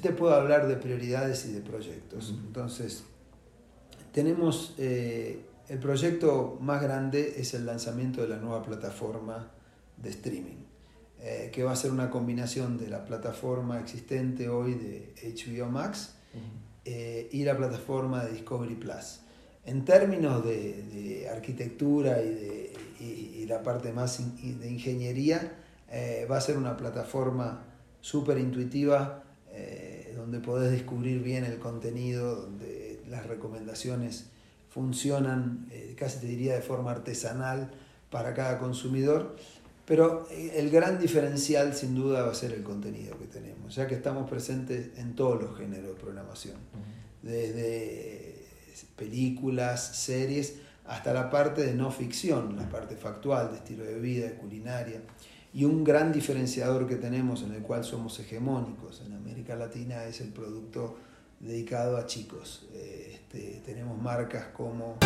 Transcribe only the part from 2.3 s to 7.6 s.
Entonces, tenemos eh, el proyecto más grande es